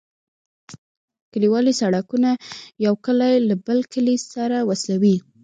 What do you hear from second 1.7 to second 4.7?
سرکونه یو کلی له بل کلي سره